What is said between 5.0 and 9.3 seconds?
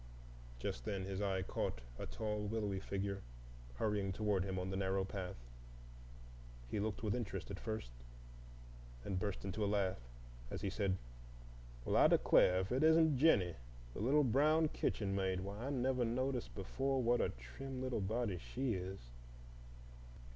path. He looked with interest at first, and then